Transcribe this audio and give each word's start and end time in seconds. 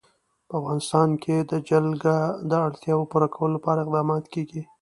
په 0.47 0.53
افغانستان 0.61 1.09
کې 1.23 1.35
د 1.51 1.53
جلګه 1.69 2.17
د 2.49 2.51
اړتیاوو 2.67 3.09
پوره 3.11 3.27
کولو 3.35 3.53
لپاره 3.57 3.79
اقدامات 3.81 4.23
کېږي. 4.33 4.61